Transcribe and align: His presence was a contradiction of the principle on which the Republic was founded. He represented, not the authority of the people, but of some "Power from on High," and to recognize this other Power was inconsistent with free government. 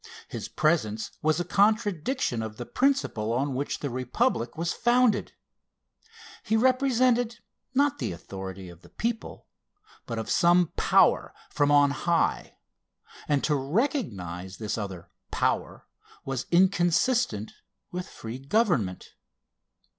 His 0.27 0.47
presence 0.49 1.11
was 1.21 1.39
a 1.39 1.45
contradiction 1.45 2.41
of 2.41 2.57
the 2.57 2.65
principle 2.65 3.31
on 3.33 3.53
which 3.53 3.81
the 3.81 3.91
Republic 3.91 4.57
was 4.57 4.73
founded. 4.73 5.33
He 6.41 6.57
represented, 6.57 7.37
not 7.75 7.99
the 7.99 8.11
authority 8.11 8.67
of 8.67 8.81
the 8.81 8.89
people, 8.89 9.45
but 10.07 10.17
of 10.17 10.27
some 10.27 10.71
"Power 10.75 11.35
from 11.51 11.69
on 11.69 11.91
High," 11.91 12.57
and 13.27 13.43
to 13.43 13.53
recognize 13.53 14.57
this 14.57 14.75
other 14.75 15.07
Power 15.29 15.85
was 16.25 16.47
inconsistent 16.49 17.51
with 17.91 18.09
free 18.09 18.39
government. 18.39 19.13